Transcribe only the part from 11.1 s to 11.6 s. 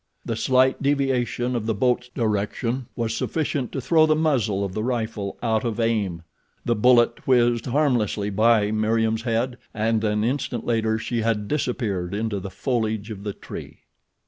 had